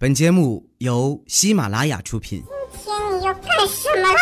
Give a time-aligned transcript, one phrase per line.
[0.00, 2.44] 本节目由喜马拉雅出品。
[2.70, 4.20] 今天你要干什么啦？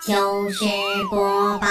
[0.00, 0.64] 糗事
[1.10, 1.68] 播报。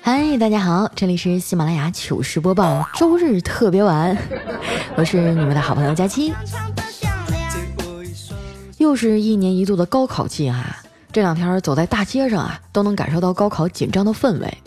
[0.00, 4.18] 嗨，大家好，这里是喜马拉雅糗事播报周日特别晚，
[4.98, 6.34] 我是你们的好朋友佳期。
[8.78, 10.81] 又是一年一度的高考季啊！
[11.12, 14.58] 这两天走在大街上啊，都能感受到高考紧张的氛围。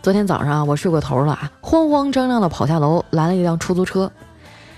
[0.00, 4.10] 昨天早上我睡过头了，慌慌张张的跑下楼拦了一辆出租车。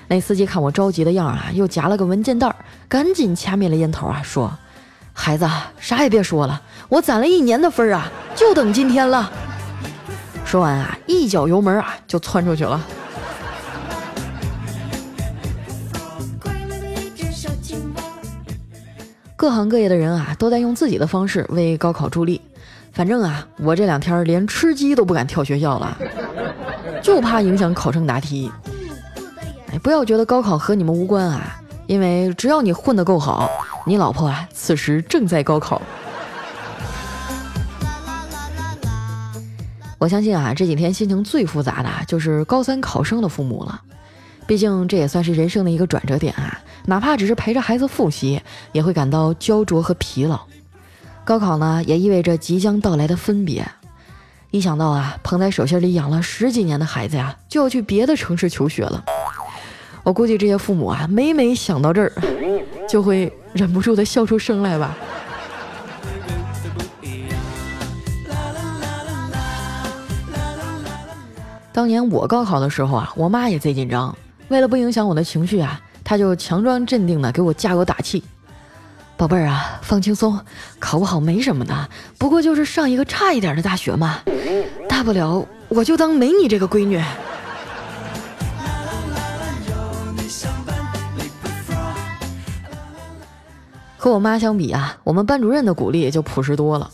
[0.08, 2.54] 那司机看我着急的样啊，又夹了个文件袋，
[2.88, 4.50] 赶紧掐灭了烟头啊，说
[5.12, 5.46] ：“孩子，
[5.78, 9.30] 啥也别说了，我攒了一年的分啊，就等今天了。”
[10.46, 12.80] 说完啊，一脚油门啊，就窜出去了。
[19.40, 22.38] 各行各业的人啊，都在用自己的方式为高考助力。
[22.92, 25.96] 反正啊，我这两天连吃鸡都不敢跳学校了，
[27.02, 28.52] 就怕影响考生答题。
[29.72, 33.48] 哎，不要觉得高考和你们无关啊，因为只要你混得够好，
[33.86, 35.80] 你老婆啊，此时正在高考。
[39.96, 43.80] 我相信啊，这几天心情最复杂的就是高三考生的父母了。
[44.50, 50.40] 毕竟这也算是人生的一个转折点啊，哪怕只是陪着孩子复习，也会感到焦灼和疲劳。
[51.24, 53.64] 高考呢，也意味着即将到来的分别。
[54.50, 59.04] 一想到啊，捧在手心里养了十几年的孩子呀，就要去别的城市求学了，
[60.02, 62.12] 我估计这些父母啊，每每想到这儿，
[62.88, 64.96] 就会忍不住的笑出声来吧。
[71.72, 74.12] 当年我高考的时候啊，我妈也贼紧张。
[74.50, 78.24] 为了不影响我的情绪啊，他就强装镇定的给我加油打气
[79.16, 80.40] ：“宝贝儿啊，放轻松，
[80.80, 84.18] 考不好没什么的，不过就是上一个差一点的大学嘛，
[84.88, 87.00] 大不了我就当没你这个闺女。”
[93.96, 96.90] 和我妈相比啊，我们班主任的鼓励也就朴实多了。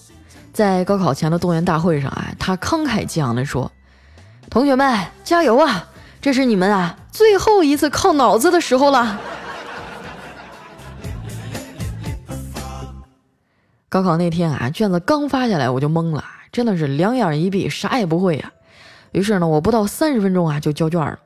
[0.53, 3.73] 在高考前的动员大会上啊，他慷慨激昂地说
[4.51, 5.89] ：“同学们，加油啊！
[6.27, 9.21] 这是你们啊！”最后一次靠脑子的时候了。
[13.89, 18.51] 高考那天啊，卷子刚发下来我就懵了，真的是两眼一闭，啥也不会呀。
[19.13, 21.17] 于是呢，我不到三十分钟啊就交卷了。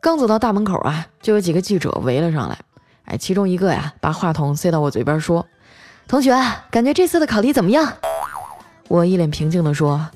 [0.00, 2.58] 刚走到大门口啊，就有几个记者围了上来。
[3.04, 5.46] 哎，其中一个呀，把话筒塞到我嘴边说
[6.08, 6.36] ：“同学，
[6.72, 7.92] 感觉这次的考题怎么样？”
[8.88, 10.08] 我一脸平静的说：“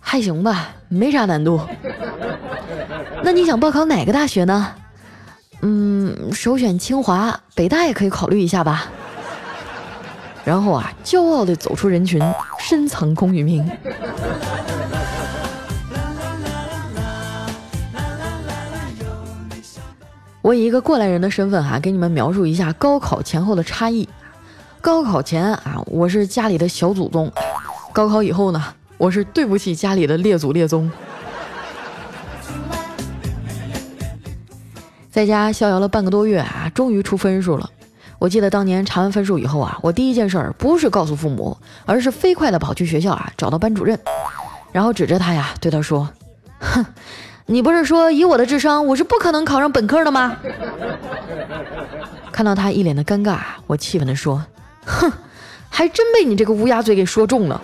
[0.00, 1.58] 还行吧，没啥难度。”
[3.22, 4.74] 那你想报考哪个大学呢？
[5.60, 8.86] 嗯，首选清华，北大也可以考虑一下吧。
[10.44, 12.22] 然后啊，骄傲地走出人群，
[12.58, 13.68] 深藏功与名。
[20.40, 24.08] 我以一个过来人的身份哈，给你们描述一下高考前后的差异。
[24.80, 27.28] 高考前啊，我是家里的小祖宗；
[27.92, 28.64] 高考以后呢，
[28.96, 30.90] 我是对不起家里的列祖列宗。
[35.18, 37.68] 在家逍遥了半个多月啊，终于出分数了。
[38.20, 43.98] 我记得当年查完分数以后啊，我第一件事儿不是告诉父母，而是飞快的跑去学校啊，找到班主任，
[44.70, 46.08] 然后指着他呀，对他说
[46.62, 46.86] ：“哼，
[47.46, 50.36] 你不是说以我的智商，我是不可能考上本科的吗？”
[52.30, 54.46] 看到他一脸的尴尬，我气愤的说
[54.86, 55.10] ：“哼，
[55.68, 57.60] 还真被你这个乌鸦嘴给说中了。”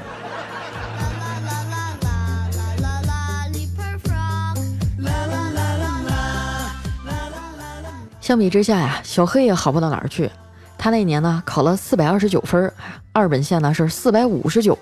[8.25, 10.31] 相比之下呀，小黑也好不到哪儿去。
[10.79, 12.73] 他那年呢考了四百二十九分，
[13.13, 14.79] 二本线呢是四百五十九。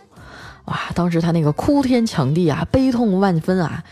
[0.67, 3.83] 哇，当时他那个哭天抢地啊，悲痛万分啊，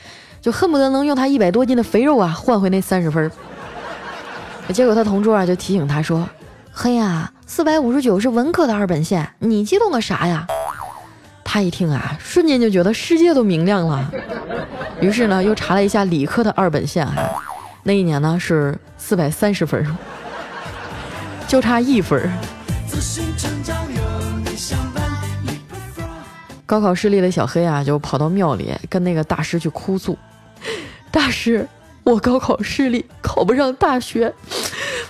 [0.40, 3.28] 就恨不得能用他一百多斤的肥肉啊换回那三十分。
[4.72, 6.28] 结果他同桌啊就提醒他说
[6.70, 10.46] ：“黑呀，四百五十九是文科的二本线，你激动个啥呀？”
[11.42, 14.12] 他一听啊，瞬间就觉得世界都明亮了。
[15.00, 17.16] 于是呢，又查了一下理科的二本线啊。
[17.82, 19.86] 那一年呢是四百三十分，
[21.48, 22.30] 就差一分。
[26.66, 30.16] 高考失利的小黑啊，就跑到庙里跟那个大师去哭诉
[31.10, 31.66] ：“大师，
[32.04, 34.32] 我高考失利，考不上大学，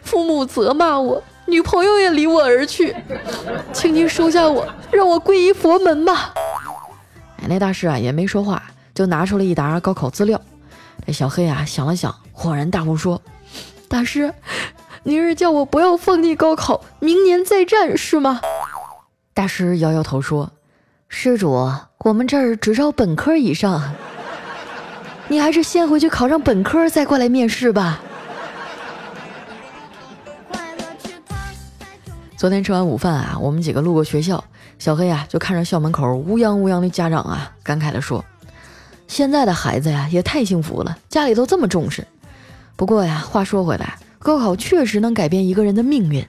[0.03, 2.95] 父母责骂我，女朋友也离我而去，
[3.73, 6.33] 请您收下我，让我皈依佛门吧。”
[7.43, 8.63] 哎，那大师啊也没说话，
[8.95, 10.41] 就拿出了一沓高考资料。
[11.07, 12.15] 这小黑啊想了想。
[12.41, 13.21] 恍然大悟说
[13.87, 14.33] ：“大师，
[15.03, 18.41] 您是叫我不要放弃高考，明年再战是吗？”
[19.35, 20.51] 大师摇摇头说
[21.07, 23.93] ：“施主，我们这儿只招本科以上，
[25.29, 28.01] 你还是先回去考上本科再过来面试吧。”
[32.39, 34.43] 昨天吃完午饭啊，我们几个路过学校，
[34.79, 38.25] 小黑啊就看着校门口乌泱乌泱的家长啊，感慨地说
[39.07, 42.03] ：“现在的孩子呀，也太幸福了，家里都这么重视。
[42.81, 46.27] 不过呀，话说回来，高考确实能改变一个人的命运。”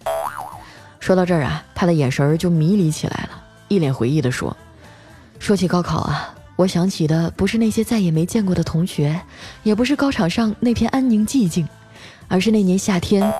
[0.99, 4.53] 说到这儿啊，他的眼神就迷离起来了，一脸回忆地说
[5.39, 9.17] ：“说起高考啊，我想起的不是那些再也没见过的同学，
[9.63, 11.65] 也不是高场上那片安宁寂静，
[12.27, 13.33] 而是那年夏天。”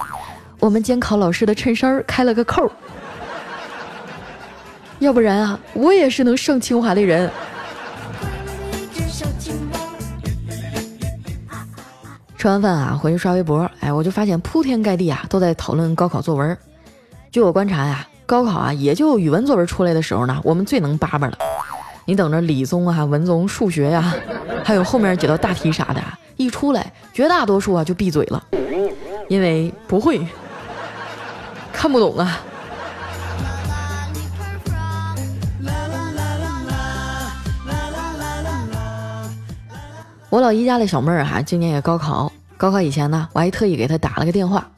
[0.62, 2.72] 我们监考老师的衬衫开了个扣，
[5.00, 7.30] 要不然啊，我也是能上清华的人。
[12.42, 16.58] 吃完饭啊，回去刷微博，哎，我就发现铺天盖地啊都在讨论高考作文。
[17.30, 21.38] 据我观察呀，高考啊也就语文作文出来的时候呢，我们最能叭叭了。
[22.06, 24.16] 你等着理综啊、文综、数学呀，
[24.64, 26.02] 还有后面几道大题啥的，
[26.36, 28.44] 一出来，绝大多数啊就闭嘴了，
[29.30, 30.20] 因为不会。
[31.72, 32.40] 看不懂啊！
[40.30, 42.31] 我老姨家的小妹儿哈，今年也高考。
[42.62, 44.70] 高考以前呢，我还特意给他打了个电话，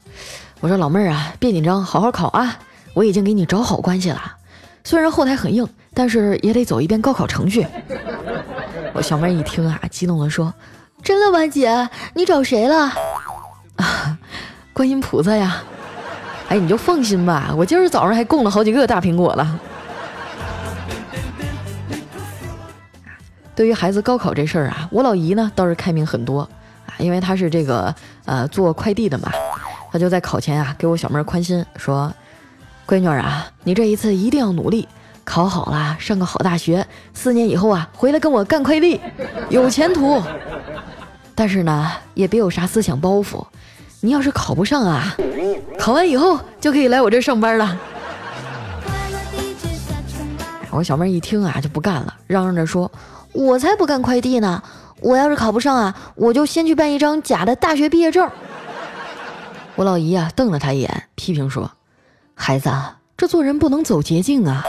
[0.60, 2.58] 我说：“老妹儿啊，别紧张，好好考啊！
[2.94, 4.36] 我已经给你找好关系了。
[4.84, 7.66] 虽然后台很硬，但是也得走一遍高考程序。
[8.94, 10.54] ”我小妹儿一听啊，激动的说
[11.04, 11.86] ：“真的吗，姐？
[12.14, 12.90] 你找谁了？
[13.76, 14.18] 啊，
[14.72, 15.62] 观音菩萨呀！”
[16.48, 19.60] 哎，你就放心吧，我今儿早上还供了好几个大苹果了。
[23.54, 26.48] 对于孩子高考这事儿啊，我老姨呢倒是开明很多啊，
[26.98, 27.94] 因为他是这个
[28.24, 29.30] 呃做快递的嘛，
[29.92, 32.12] 他就在考前啊给我小妹宽心说
[32.86, 34.88] ：“闺女啊，你这一次一定要努力，
[35.24, 39.00] 考好了上个好大学，四年以后啊回来跟我干快递，
[39.48, 40.22] 有前途。
[41.34, 43.44] 但是呢，也别有啥思想包袱。”
[44.00, 45.16] 你要是考不上啊，
[45.78, 47.74] 考完以后就可以来我这上班了。
[50.70, 52.92] 我小妹一听啊就不干了，嚷嚷着说
[53.32, 54.62] ：“我才不干快递呢！
[55.00, 58.30] 我要是考不上啊，我就先去办一张假的大学毕业证。”
[59.76, 61.70] 我老姨啊瞪了他一眼，批评说
[62.34, 64.64] ：“孩子，啊这做人不能走捷径啊！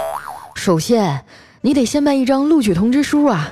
[0.56, 1.25] 首先，
[1.62, 3.50] 你得先办一张录取通知书啊。”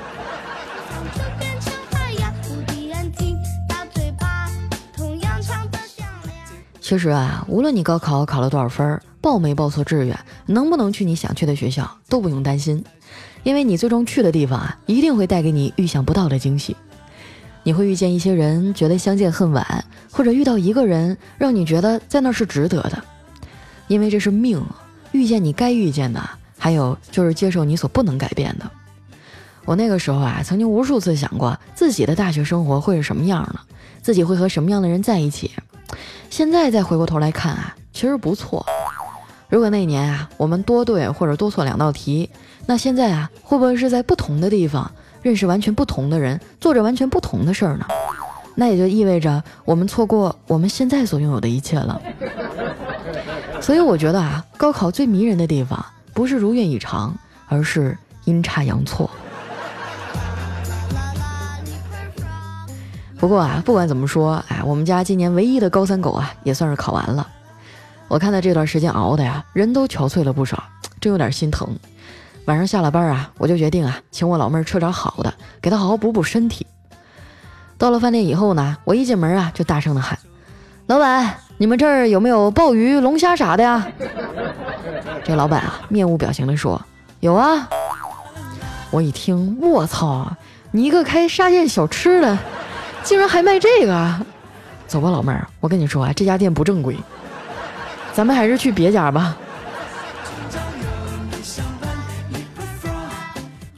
[6.80, 12.84] 其实啊，无论你高考考了多少分，报没报错志愿，能不能去你想去的学校，都不用担心，
[13.44, 16.76] 因为你最终去的地方啊，一定会带给你预想不到的惊喜。
[17.64, 23.04] 你会遇见一些人，觉得相见恨晚，或者遇到一个人，让你觉得在那是值得的，
[23.88, 24.62] 因为这是命，
[25.12, 26.22] 遇见你该遇见的，
[26.58, 28.70] 还有就是接受你所不能改变的。
[29.66, 33.60] 我那个时候啊，曾经无数次想过自己的大学生活会是什么样的，
[34.02, 35.52] 自己会和什么样的人在一起。
[36.30, 38.66] 现在再回过头来看啊，其实不错。
[39.54, 42.28] 如果那年啊，我们多对或者多错两道题，
[42.66, 44.92] 那现在啊，会不会是在不同的地方
[45.22, 47.86] 认识完全不同的人，做着完全不同的事儿呢？
[48.56, 52.02] 那也就意味着我们错过我们现在所拥有的一切了。
[53.62, 55.86] 所以我觉得啊，高考最迷人的地方
[56.16, 57.16] 不是如愿以偿，
[57.48, 57.96] 而是
[58.26, 59.08] 阴差阳错。
[63.20, 67.28] 不过啊，不管怎么说，哎，我们家今年唯一的高三狗啊，也算是考完了。
[68.14, 70.64] 我看他这段时间熬的呀，人都憔悴了不少，
[71.02, 71.68] 真有点心疼。
[72.46, 76.68] 晚上下了班啊，我就决定啊，请我老妹儿吃点好的，给她好好补补身体。
[77.76, 80.20] 到了饭店以后呢，我一进门啊，就大声的喊
[80.86, 83.88] ：“老板，你们这儿有没有鲍鱼、龙虾啥的呀？”
[85.26, 86.80] 这老板啊，面无表情的说
[87.20, 87.68] ：“有啊。”
[88.94, 90.32] 我一听，我操，
[90.70, 92.38] 你一个开沙县小吃的！
[93.02, 94.16] 竟然还卖这个，
[94.86, 96.96] 走吧，老妹儿，我跟你说啊，这家店不正规，
[98.14, 99.36] 咱们还是去别家吧。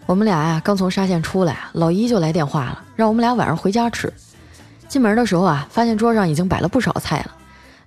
[0.05, 4.11] 我们俩呀，刚从沙县出来，老姨就来电话了，让我们俩晚上回家吃。
[4.87, 7.31] 进门的时候啊，发现桌上已经摆了不少菜了。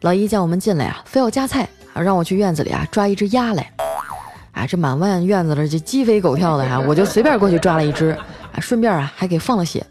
[0.01, 3.71] 老姨见我们进来啊，非要夹菜，让我去院子里啊抓一只鸭来。
[4.53, 8.09] 啊，这满院院子的这鸡飞狗跳的啊，我就随便过去抓了一只，
[8.53, 9.87] 啊，顺便啊还给放了血。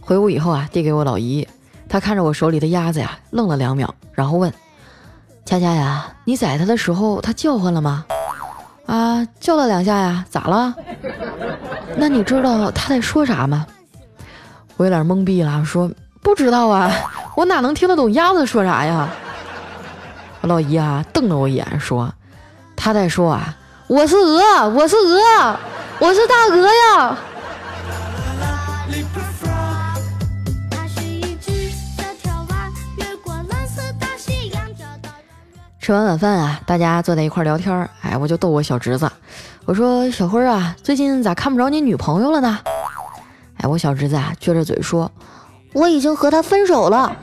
[0.00, 1.46] 回屋以后啊，递给我老姨，
[1.86, 4.50] 她看着我手里的鸭子呀，愣了两秒，然后问
[5.48, 8.04] ：“佳佳呀，你宰它的时候，它叫唤了吗
[8.84, 10.74] ？”“啊，叫了两下呀，咋了
[11.96, 13.66] ？”“那你知道它在说啥吗？”
[14.76, 15.90] 我有点懵逼了，说
[16.20, 16.92] ：“不知道啊，
[17.34, 19.08] 我哪能听得懂鸭子说啥呀？”
[20.42, 22.12] 我老姨啊，瞪了我一眼，说
[22.76, 25.56] ：“他在说啊，我是鹅，我是鹅，
[25.98, 27.16] 我是大鹅呀。
[35.88, 39.10] 吃完晚饭啊，大家坐在一块聊天哎，我就逗我小侄子，
[39.64, 42.58] 我说小辉啊，最近咋看不着你女朋友了呢？
[43.56, 45.10] 哎，我小侄子啊，撅着嘴说，
[45.72, 47.16] 我已经和她分手了。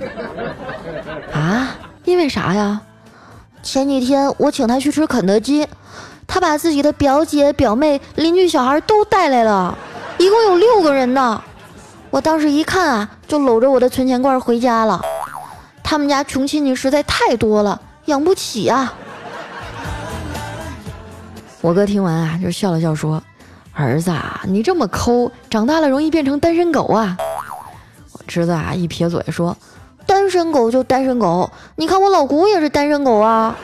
[1.32, 1.76] 啊？
[2.06, 2.82] 因为啥呀？
[3.62, 5.68] 前几天我请她去吃肯德基，
[6.26, 9.78] 她把自己的表姐、表妹、邻居小孩都带来了，
[10.18, 11.40] 一共有六个人呢。
[12.10, 15.00] 我当时一看啊，就搂着我的存钱罐回家了。
[15.84, 17.80] 他们家穷亲戚实在太多了。
[18.06, 18.94] 养不起啊！
[21.62, 23.22] 我哥听完啊，就笑了笑说
[23.74, 27.18] ：“儿子啊，你这么抠，长大了容易变成单身狗啊！”
[28.14, 29.58] 我侄子啊一撇嘴说
[30.06, 33.56] ：“单身狗就单身狗，你看我老姑也是单身狗啊，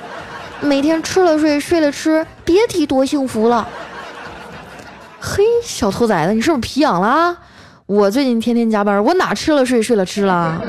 [0.60, 3.68] 每天吃了睡，睡了吃，别提多幸福了。”
[5.22, 7.38] 嘿，小兔崽子，你是不是皮痒了？
[7.86, 10.60] 我最近天天加班，我哪吃了睡，睡了吃了？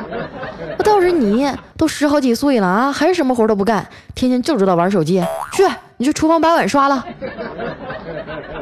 [0.82, 5.24] 倒是你，都十好几岁了啊，还是什么活都不干，天天就知道玩手机。
[5.52, 5.62] 去，
[5.96, 7.04] 你去厨房把碗刷了。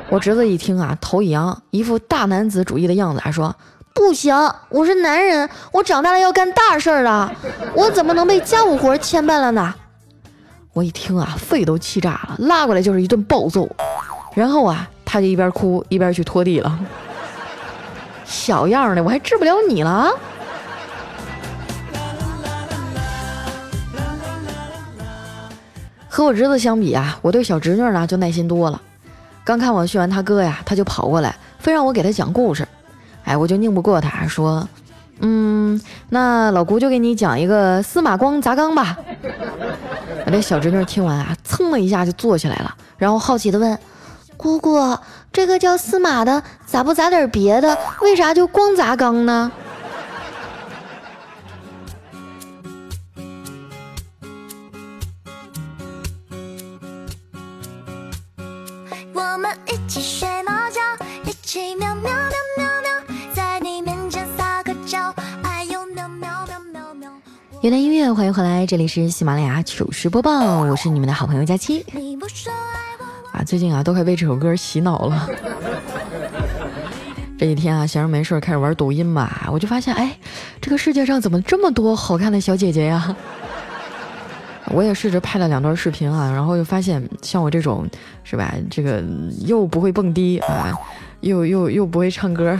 [0.09, 3.55] 我侄子一听啊，头一扬，一副大男子主义的样子，还说
[3.95, 4.35] ：“不行，
[4.69, 7.31] 我是男人，我长大了要干大事儿的，
[7.75, 9.73] 我怎么能被家务活牵绊了呢？”
[10.73, 13.69] 我一听啊，肺都气炸了，拉过来就是一顿暴揍。
[14.35, 16.79] 然后啊，他就一边哭一边去拖地了。
[18.25, 20.09] 小样的，我还治不了你了。
[26.13, 28.83] 和我侄子相比啊，我对小侄女呢就耐心多了。
[29.45, 32.67] 刚看我训完他哥呀，他就跑过来，非让我给他讲故事。
[33.25, 34.69] 哎，我就拧不过他，说
[35.23, 38.99] ：“嗯，那老姑就给你讲一个司马光砸缸吧。”
[40.27, 43.79] 我这小侄女听完啊，噌的一下就坐起来了，然后好奇的问
[44.37, 44.99] ：“姑姑，
[45.33, 47.79] 这个叫司马的咋不砸点别的？
[48.03, 49.53] 为啥就光砸缸呢？”
[67.63, 71.85] 原来音乐，欢迎回来，这里是喜马拉雅糗事播报，我是你们的好朋友佳期。
[73.33, 75.29] 啊，最近啊都快被这首歌洗脑了。
[77.39, 80.19] 这几天啊闲着没事开始玩抖音吧，我就发现，哎，
[80.61, 83.17] 这个世界上怎么这么多好看的小姐姐呀？
[84.67, 87.89] 我也试着拍了两段视频啊，然后又发现像我这种，
[88.23, 88.55] 是吧？
[88.71, 89.03] 这个
[89.47, 90.73] 又不会蹦迪啊，
[91.21, 92.51] 又又又不会唱歌，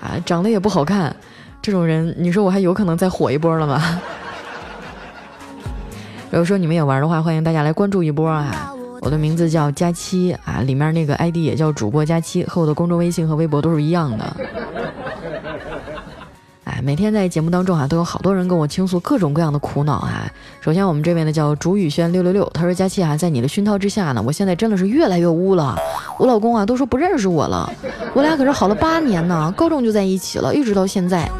[0.00, 1.14] 啊，长得也不好看。
[1.60, 3.80] 这种人，你说我还有可能再火一波了吗？
[6.30, 8.72] 如果说你们也玩的话，欢迎大家来关注一波啊！
[9.00, 14.36] 我的名字叫佳期啊，里面那个 ID 也叫主播佳期，和我的公众微信和微博都是一样的。
[16.84, 20.28] 每天在节目当中啊，都有好多人跟我倾诉各种各样的苦恼啊。
[20.60, 25.76] 首先我们这边的叫竹雨轩六六六，他说佳期啊，在你的熏陶之下呢，我现在真的是越来越污了。
[26.18, 27.72] 我老公啊都说不认识我了，
[28.14, 31.30] 我俩可是好了八年呢，高中就在一起了，一直到现在。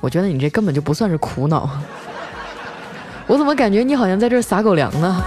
[0.00, 1.68] 我觉得你这根本就不算是苦恼，
[3.26, 5.22] 我怎么感觉你好像在这撒狗粮呢？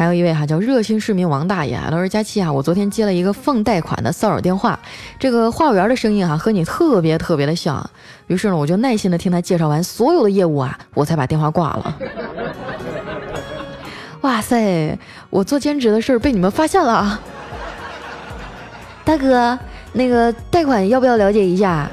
[0.00, 4.80] 还有一位哈叫热心市民王大爷，他说佳期啊，我昨天接了一个放贷款的骚扰电话，
[5.18, 7.90] 这个话务员的声音哈和你特别特别的像，
[8.26, 11.98] 于是呢我就耐心的听他介绍完所有的业务啊，我才把电话挂了。
[14.22, 17.20] 哇塞，我做兼职的事儿被你们发现了，
[19.04, 19.58] 大哥，
[19.92, 21.86] 那个贷款要不要了解一下？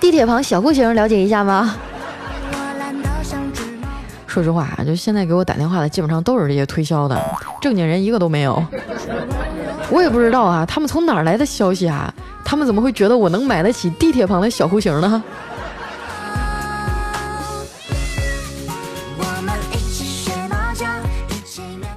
[0.00, 1.76] 地铁旁小户型了解一下吗？
[4.30, 7.20] 说实话啊，就现在给我打电话的基本上都是这些推销的，
[7.60, 8.62] 正经人一个都没有。
[9.90, 12.14] 我也不知道啊，他们从哪儿来的消息啊？
[12.44, 15.22] 他们怎么会觉得我能买得起地铁旁的小户型呢？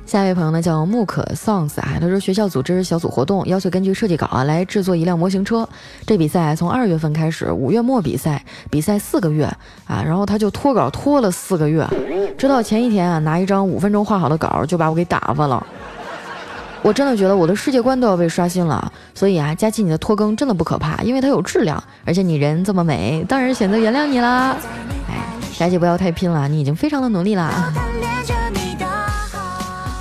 [0.06, 5.68] 下一位朋友呢叫木可 songs 啊，他说学校组织小组活动，要求根据设计稿啊来制作一辆模型车。
[6.06, 9.46] 这比赛从二月份开始，五月末比赛，比赛四个月
[9.88, 11.84] 啊，然后他就拖稿拖了四个月，
[12.38, 15.66] 直到前一天啊拿一张五分钟画好的稿就把我给打发了。
[16.82, 18.92] 我真的觉得我的世界观都要被刷新了。
[19.16, 24.58] 所以啊，佳琪你的拖更真的不可怕，因为它有质量，而且你人这么美，当然选择原谅你啦。
[25.10, 25.24] 哎，
[25.58, 27.72] 佳琪不要太拼了，你已经非常的努力啦。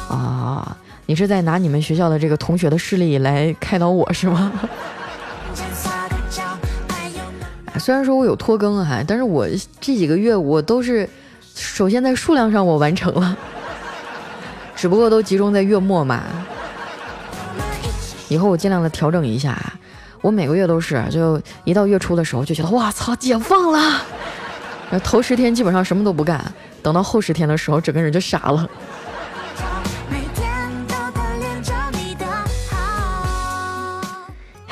[0.08, 4.50] 啊你是在拿你们学校的这个同学的势力来开导我是吗？
[7.78, 9.46] 虽然说我有拖更哈，但是我
[9.80, 11.08] 这几个月我都是，
[11.54, 13.36] 首先在数量上我完成了，
[14.76, 16.22] 只不过都集中在月末嘛。
[18.28, 19.58] 以后我尽量的调整一下，
[20.22, 24.02] 我每个月都是，就一到月初的时候就觉得哇操解放了，
[25.04, 26.42] 头十天基本上什么都不干，
[26.82, 28.68] 等到后十天的时候整个人就傻了。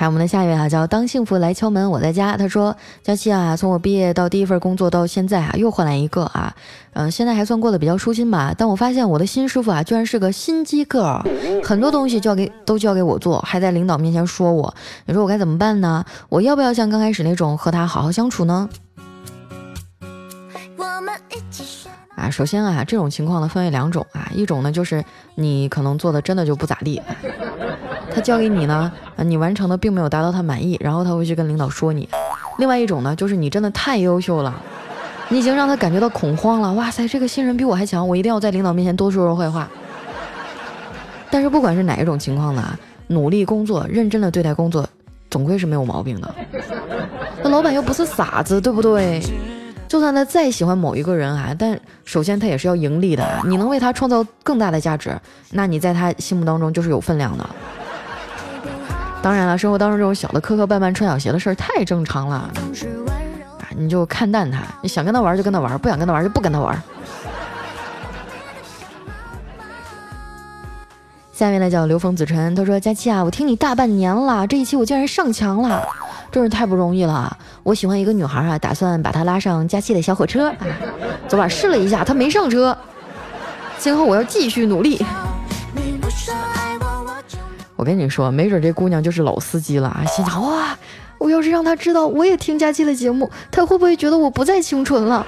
[0.00, 2.35] 还有我们的下一位啊，叫当幸福来敲门，我在家。
[2.35, 6.54] 他说：“佳期啊，从我毕业到第一份工作到现在啊，又换来一个啊，
[6.95, 8.54] 嗯，现在还算过得比较舒心吧。
[8.57, 11.23] 但我发现我的新师傅啊，居然是个心机 girl，
[11.62, 14.75] 很多东西交给都交给我做，还在领导面前说我。
[15.04, 16.02] 你说我该怎么办呢？
[16.30, 18.71] 我要不要像刚开始那种和他好好相处呢？”
[20.78, 21.62] 我们一起
[22.21, 25.03] 啊，首先啊，这种情况呢分为两种啊，一种呢就是
[25.37, 27.00] 你可能做的真的就不咋地。
[28.12, 32.09] 他交给你呢，你完成的并没有达到他满意，然后他会去跟领导说你。
[32.59, 34.55] 另外一种呢，就是你真的太优秀了，
[35.29, 36.73] 你已经让他感觉到恐慌了。
[36.75, 39.67] 哇塞，这个新人比我还强，我一定要在领导面前多说说坏话。
[41.31, 44.87] 但是不管是哪一种情况呢，努力工作、认真的对待工作，
[45.31, 46.35] 总归是没有毛病的。
[47.43, 49.23] 那老板又不是傻子，对不对？
[49.90, 53.26] 就算他再喜欢某一个人啊，但首先他也是要盈利的。
[53.44, 55.20] 你能为他创造更大的价值，
[55.50, 57.44] 那你在他心目当中就是有分量的。
[59.20, 62.52] 当然了，生活当中这种小的磕磕绊绊、穿小鞋的事儿太正常了，啊，
[63.76, 66.80] 你就看淡他，你想跟他玩就跟他玩，不想跟他玩就不跟他玩。
[71.40, 75.82] 下面呢叫刘峰子晨，他说：“佳期啊，我听你大半年了，这一期我竟然上墙了，
[76.30, 77.35] 真是太不容易了。
[77.62, 80.52] 我喜欢一个女孩啊，打算把她拉上佳期的小火车，
[81.28, 82.76] 昨晚试了一下，她没上车，
[83.78, 85.02] 今后我要继续努力。”
[87.75, 90.04] 我跟你说，没准这姑娘就是老司机了啊！
[90.04, 90.76] 心想哇，
[91.16, 95.26] 我要是让她知道我也听佳期的节目，她会不会觉得我不再清纯了？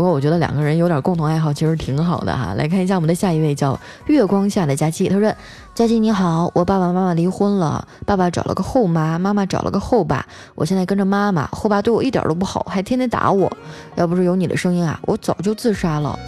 [0.00, 2.54] 不过我觉得两个人有点共同爱好其实挺好的哈。
[2.56, 5.10] 来看一下我们的下一位，叫月光下的佳期。
[5.10, 5.30] 他说
[5.76, 13.54] ：“佳期你好，我爸爸妈妈离婚了，爸爸找了个后妈，妈妈找了个后爸，我现在跟着妈妈，后爸对我一点都不好，还天天打我。
[13.96, 16.18] 要不是有你的声音啊，我早就自杀了。”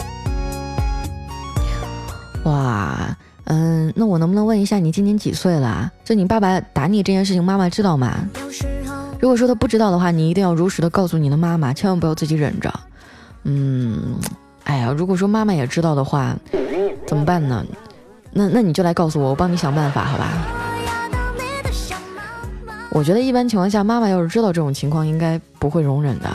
[2.45, 5.91] 哇，嗯，那我能不能问一下你今年几岁了？
[6.05, 8.19] 就你爸爸打你这件事情，妈妈知道吗？
[9.19, 12.71] 如果说他不知道的话，你一定要如实的告诉你的妈妈，千万不要自己忍着。
[13.43, 14.19] 嗯，
[14.63, 16.35] 哎呀，如果说妈妈也知道的话，
[17.05, 17.65] 怎么办呢？
[18.31, 20.27] 那那你就来告诉我，我帮你想办法，好吧？
[22.89, 26.29] 我觉得一般情况下，妈妈要是知道这种情况，应该不会容忍的。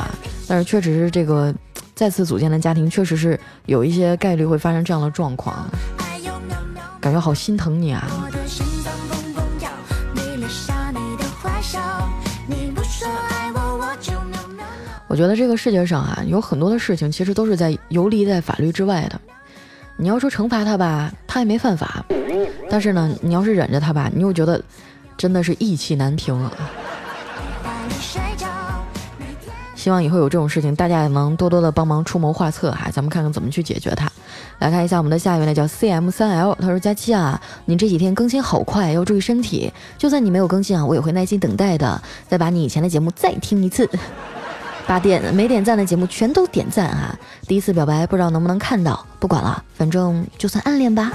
[0.47, 1.55] 但是确实是这个。
[1.95, 5.69] 再次组建的家庭，确实是有一些概率会发生这样的状况，
[7.01, 8.07] 感觉好心疼你啊！
[15.19, 19.21] 觉得这个世界上啊，有很多的事情其实都是在游离在法律之外的。
[19.97, 22.05] 你要说惩罚他吧，他也没犯法；
[22.71, 24.63] 但是呢，你要是忍着他吧，你又觉得
[25.17, 26.53] 真的是义气难平啊。
[29.75, 34.09] 希望以后有这种事情，大家也能多多的帮忙出谋划策哈，咱们看看怎么去解决它。
[34.61, 39.73] 来看一下我们的下一位呢，叫 C M 三 L，他说：佳期啊，你这几天更新好快，要注意身体。
[39.97, 43.89] 就算你没有更新啊，我也会耐心等待的，再把你以前的节目再听一次。
[44.89, 47.15] 把点没点赞的节目全都点赞啊！
[47.47, 51.13] 第一次表白不知道能不能看到，不管了，反正就算暗恋吧。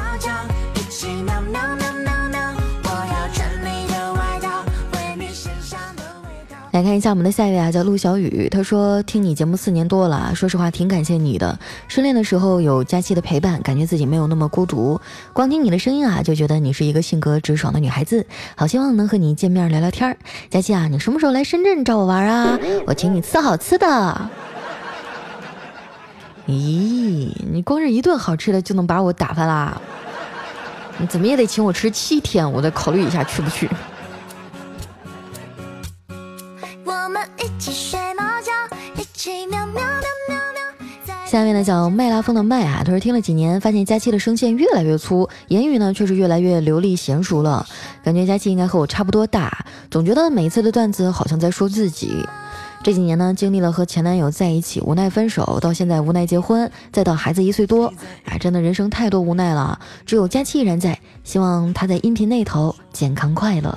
[6.74, 8.50] 来看一下我们的下一位啊，叫陆小雨。
[8.50, 11.60] 他说听你节目四年多了，说实话挺感谢你的。
[11.88, 15.00] 失恋的时候有佳期的陪伴，感觉自己没有那么孤独。
[15.34, 18.26] 光听你的声音啊，就觉得你是一个性格直爽的女孩子。
[18.56, 20.18] 好希望能和你见面聊聊天。
[20.50, 22.58] 佳期啊，你什么时候来深圳找我玩啊？
[22.88, 24.30] 我请你吃好吃的。
[26.48, 29.80] 咦，你光是一顿好吃的就能把我打发啦？
[30.98, 33.70] 你怎么也得请我吃七天，我再考虑一下去不去。
[41.34, 47.66] 下面呢叫麦拉风的麦啊，他说听了几年，发现佳期的声线越来越粗，言语呢却是越来越流利娴熟了。
[48.04, 52.24] 感觉佳期应该和我差不多大，总觉得每一次的段子好像在说自己。
[52.84, 57.92] 这几年呢，经历了和前男友在一起无奈分手，到现在无奈结婚，再到孩子一岁多，
[58.26, 59.80] 啊，真的人生太多无奈了。
[60.06, 63.76] 只有佳期依然在，希望他在音频那头健康快乐。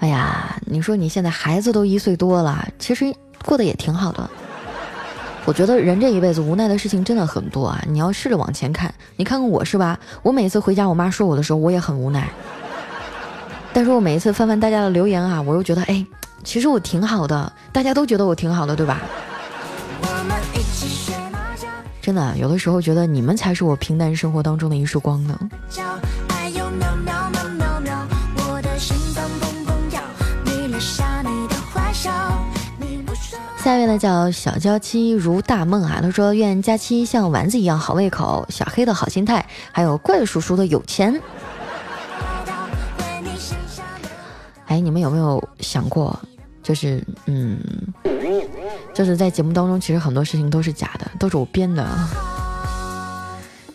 [0.00, 4.28] 哎呀，你说你现在孩子都一岁多了，其实过得也挺好的。
[5.44, 7.82] 我觉得人这一辈子无奈的事情真的很多啊！
[7.86, 9.98] 你要试着往前看，你看看我是吧？
[10.22, 12.28] 我每次回家，我妈说我的时候，我也很无奈。
[13.72, 16.04] 但是我每一次翻翻大家的留言啊，我又觉得，哎，
[16.44, 19.00] 其实我挺好的，大家都觉得我挺好的，对吧？
[22.00, 25.38] 真的，有的时候觉得你们才是我平淡生活当中的一束光呢。
[33.62, 41.20] 下一位呢叫小娇妻如大梦啊，他说愿佳期像丸子一样好胃口，小黑的好心态，还有怪叔叔的有钱。
[44.64, 46.18] 哎，你们有没有想过，
[46.62, 47.60] 就是嗯，
[48.94, 51.86] 就是在节目当中，其实很多事情都是假的，都是我编的。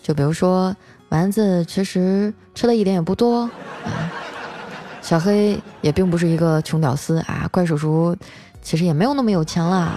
[0.02, 0.76] 就比如说
[1.10, 3.44] 丸子其实吃的一点也不多，
[3.84, 4.12] 啊，
[5.00, 8.18] 小黑也并不是一个穷屌丝啊，怪叔叔。
[8.66, 9.92] 其实也没有那么有钱啦。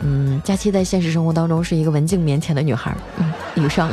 [0.00, 2.96] 嗯，佳期在现实生活当中是一个文静腼腆的女孩。
[3.18, 3.90] 嗯，以上。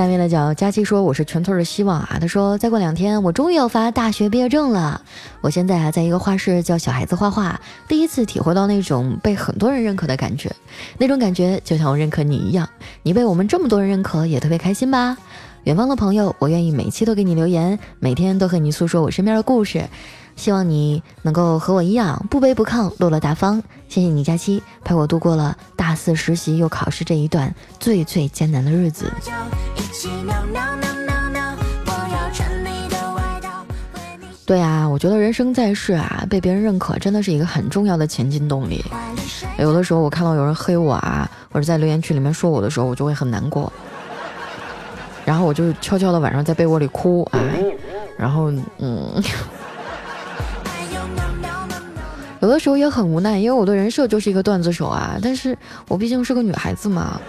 [0.00, 4.98] 下面的叫佳期说：“我是全村的希望啊。”他说：“再过两天，我终于要发大学毕业证了。
[5.42, 10.50] 我现在啊，在一个画室教小孩子画画，第一次体会到那种被很多人认可的感觉。
[10.96, 12.66] 那种感觉就像我认可你一样，
[13.02, 15.18] 你被我们这么多人认可，也特别开心吧？
[15.64, 19.84] 远方的朋友，我愿意每期都给你留言，每天都和你诉说我身边的故事。”
[20.36, 23.62] 希望你能够和我一样不卑不亢、落落大方。
[23.90, 29.12] 谢谢你，佳期陪我度过了大四实习又考试这一段最最艰难的日子。
[34.46, 38.84] 对啊，我觉得人生在世啊，被别人认可真的是一个很重要的前进动力。
[39.58, 43.72] 有的时候我看到有人黑我啊，或者在留言区里面说我的时候，我就会很难过。
[45.24, 47.38] 然后我就悄悄的晚上在被窝里哭啊，
[48.18, 49.22] 然后嗯。
[52.40, 57.20] 有的时候也很无奈，因为我的人设就是一个段子手啊，但是我毕竟是个女孩子嘛。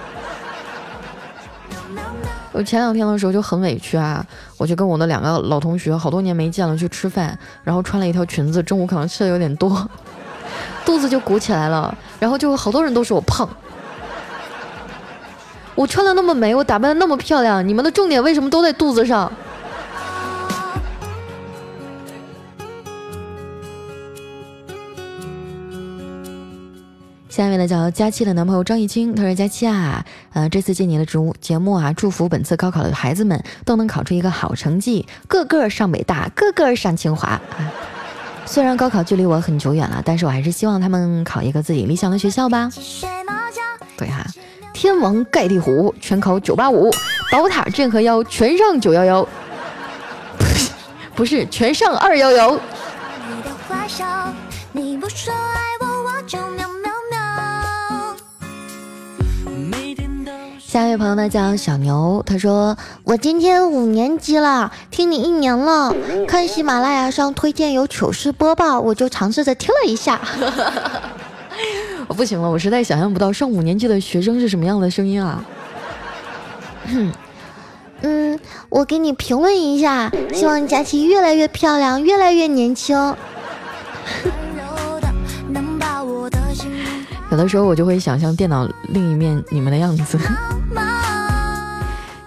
[2.51, 4.25] 我前两天的时候就很委屈啊，
[4.57, 9.89] 我就跟我的两个老同学，好多年没见了，去吃饭，然后穿了一条裙子，中午可能吃的有点多，
[10.85, 13.47] 肚子就鼓起来了，然后就好多人都说我胖。
[15.75, 19.31] 我穿的那么美，我打扮的那么漂亮，你们的重点为什么都在肚子上？
[27.31, 37.41] 下面呢叫佳期的男朋友张艺清，他说：“佳期啊，呃，这次借你的节节目啊，祝福本次高考的孩子们都能考出一个好成绩，个个上北大，个个上清华啊。
[38.45, 42.69] 虽然高考距离我很久远了，但是我还是希望他们考一个自己理想的学校吧。
[43.95, 44.25] 对哈，
[44.73, 46.91] 天王盖地虎，全考九八五；
[47.31, 49.25] 宝塔镇河妖，全上九幺幺。
[51.15, 52.59] 不是，全上二幺幺。”
[60.71, 65.93] 下一位朋友呢叫小牛，他说我今天五年级了，听你一年了，
[66.25, 70.21] 看喜马拉雅上推荐有糗事播报，我就尝试着听了一下。
[72.07, 75.43] 我不行了，我实在想象不到上五年级的学生是什么样的声音啊。
[78.03, 82.95] 嗯，我给你评论一下，希望佳琪越来越漂亮，越来越年轻。
[87.29, 90.17] 有的时候我就会想象电脑另一面你们的样子。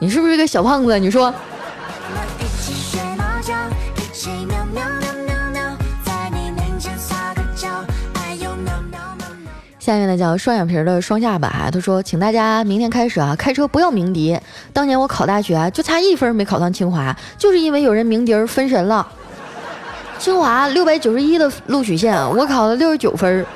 [0.04, 0.98] 你是不是个小胖子？
[0.98, 1.32] 你说。
[9.78, 14.38] 下面呢叫双眼皮的双下巴，他说：“请大家明天开始啊，开车不要鸣笛。
[14.74, 19.08] 当年我考大学啊，就差一分没考上清华，就是因为有人鸣笛儿分神了。
[20.18, 23.46] 清华六百九十一的录取线，我考了六十九分，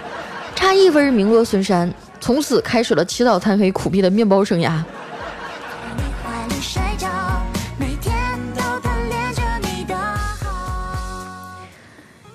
[0.54, 4.82] 差一分名落孙山，从此开始了起早贪黑苦逼的面包生涯。”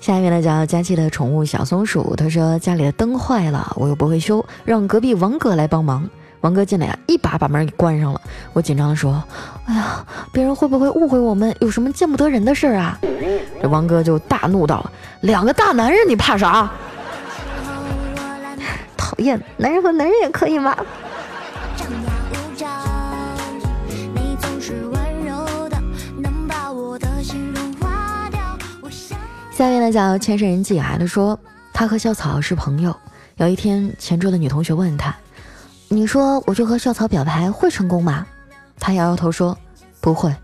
[0.04, 6.06] 下面呢叫佳琪的宠物小松鼠，他说家里的灯坏了，我又不会修，让隔壁王哥来帮忙。
[6.42, 8.20] 王哥进来呀，一把把门给关上了。
[8.52, 9.24] 我紧张的说
[9.64, 12.98] ：“哎呀，别人会不会误会我们有什么见不得人的事儿啊？”
[13.62, 14.84] 这王哥就大怒道
[15.22, 16.70] ：“两个大男人，你怕啥？
[18.94, 20.76] 讨厌，男人和男人也可以吗？”
[29.56, 31.38] 下面呢叫千山人迹啊，他说
[31.72, 32.94] 他和校草是朋友。
[33.36, 35.14] 有一天，前桌的女同学问他
[35.88, 38.26] ：“你说我去和校草表白会成功吗？”
[38.80, 39.56] 他摇摇头说
[40.00, 40.34] ：“不会。”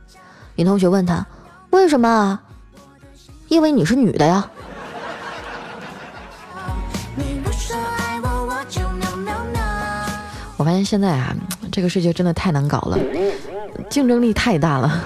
[0.54, 1.26] 女同学问他
[1.70, 2.38] ：“为什么？
[3.48, 4.48] 因为你是女的呀。
[10.56, 11.34] 我发现现在啊，
[11.72, 12.96] 这个世界真的太难搞了，
[13.88, 15.04] 竞争力太大了。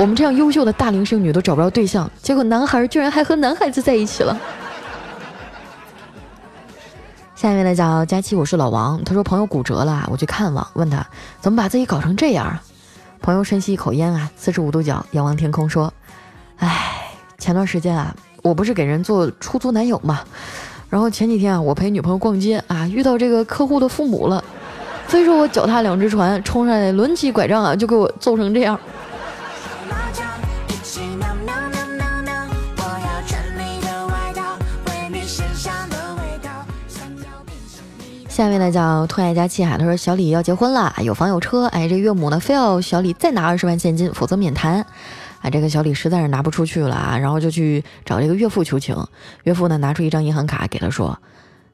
[0.00, 4.34] 我们这样优秀的大龄剩女都找不着对象，结果男孩居然还和男孩子在一起了。
[7.36, 9.04] 下面呢叫佳期，我是老王。
[9.04, 11.06] 他说朋友骨折了，我去看望，问他
[11.42, 12.62] 怎么把自己搞成这样啊。
[13.20, 15.92] 朋友深吸一口烟啊，四十五度角仰望天空说
[16.56, 20.20] ：“哎，前段时间啊，我不是给人做出租男友嘛，
[20.88, 24.42] 然后前几天啊，我陪女朋友逛街啊，遇到这个客户的父母了，
[25.06, 28.80] 非说我脚踏两只船，冲上来抡起拐杖啊，就给我揍成这样。”
[38.40, 44.86] 下面呢叫兔爱佳期哈，他说小李要结婚了，有房有车，哎，这岳母呢非要小李再拿二十万现金，否则免谈。
[45.42, 48.96] 啊，这个小李实在是拿不出去了啊，然后就去找这个岳父求情。
[49.42, 51.18] 岳父呢拿出一张银行卡给他说：“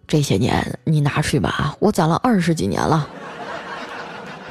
[0.08, 3.06] 这些年你拿去吧，我攒了二十几年了。”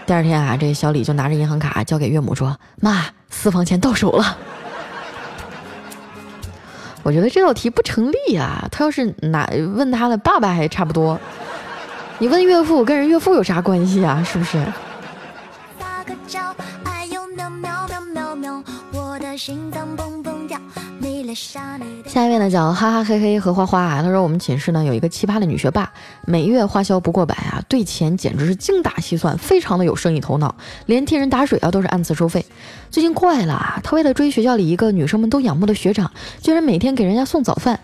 [0.08, 4.38] 第二天啊，这小李就拿着银行卡交给岳母说：“妈，私房钱到手了。”
[7.04, 11.20] 我觉得这道题不成立啊，他要是拿问他的爸爸还差不多。
[12.18, 14.24] 你问岳父跟人岳父有啥关系啊？
[14.24, 14.66] 是不是？
[22.06, 25.92] 下一位呢叫哈哈嘿嘿和花花啊，他说我们寝室呢有一个奇葩的女学霸，
[26.26, 32.46] 每月花销不过百啊，对钱简直是精打细算，非常的有生意头脑，连替人打水啊都是按次收费。
[32.90, 36.10] 最近怪了，他为了追学校里一个女生们都仰慕的学长，
[36.42, 37.82] 居然每天给人家送早饭。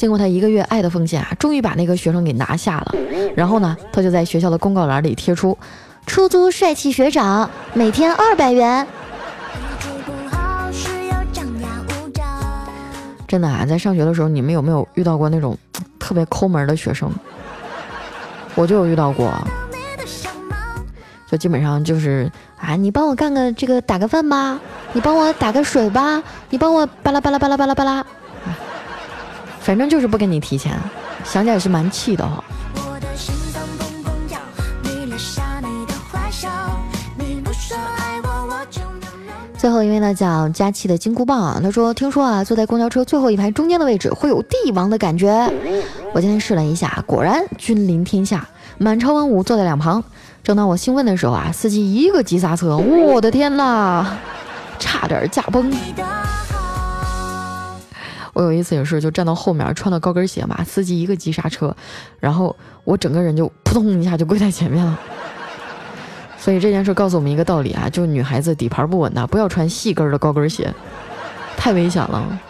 [0.00, 2.94] 经过他一个月爱的奉献啊，终于把那个学生给拿下了。
[3.36, 5.58] 然后呢，他就在学校的公告栏里贴出：
[6.06, 8.86] 出租帅气学长，每天二百元。
[13.28, 15.54] 真的啊，在上学的时候，你们有没有遇到过那种
[15.98, 17.12] 特别抠门的学生？
[18.54, 19.30] 我就有遇到过，
[21.30, 24.58] 就基本上就是啊，你帮我干个这个打个饭吧，
[24.94, 28.06] 你帮我打个水吧，你帮我巴拉巴拉巴拉巴拉巴拉。
[29.60, 30.76] 反正就是不跟你提钱，
[31.24, 32.42] 想起来也是蛮气的哈。
[39.56, 45.30] 最后一位呢叫佳期的金箍棒啊，他说听说啊坐在公交车最后一排中间的位置会有帝王的感觉，
[46.14, 50.02] 我今天试了一下，果然君临天下，满朝文武坐在两旁。
[50.42, 54.06] 正当我兴奋的时候啊，司机一个急刹车，我的天呐，
[54.78, 55.70] 差点驾崩。
[58.32, 61.74] 我有一次也是，就站到后面，穿的高跟鞋嘛，司机一个急刹车，
[62.18, 64.98] 然后我整个人就扑通一下就跪在前面了。
[66.38, 70.72] 所以这件事告诉我们一个道理啊，就女孩子底盘不稳的，不要穿细跟的高跟鞋，
[71.56, 72.40] 太危险了。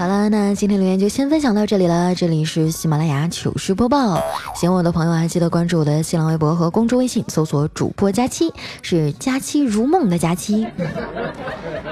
[0.00, 2.14] 好了，那今天留言就先分享到这里了。
[2.14, 4.18] 这里是喜马拉雅糗事播报，
[4.56, 10.66] 喜欢我的朋友啊，记得关注我的新浪微博和公众微信，搜索主播佳期，是佳期如梦的佳期。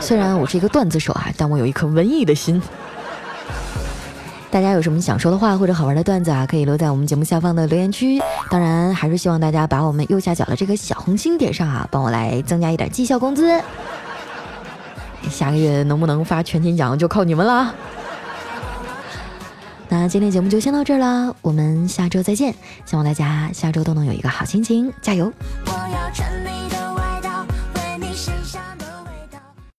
[0.01, 2.63] 虽然我是一个段子手啊，但我有一颗文艺的心。
[4.51, 8.19] 大家有什么想说的话或者好玩的段子啊，可以留在我们节目下方的留言区。
[8.49, 13.61] 当然，还是希望大家把我们右下角的这个小红心点上啊，帮我来增加一点绩效工资。
[15.31, 17.75] 下个月能不能发全勤奖，就靠你们了。
[19.89, 22.55] 那今天节目就先到这儿了，我们下周再见。
[22.85, 25.33] 希望大家下周都能有一个好心情，加油！
[25.65, 26.11] 我要